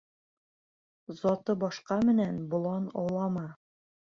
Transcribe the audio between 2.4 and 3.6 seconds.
болан аулама.